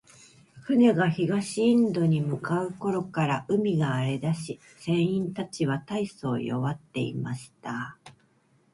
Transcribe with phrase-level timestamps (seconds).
[0.63, 7.99] 船が東インドに向う頃から、海が荒れだし、船員たちは大そう弱っていました。